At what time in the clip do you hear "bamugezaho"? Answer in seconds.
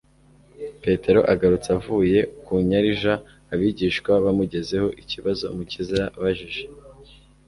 4.23-4.87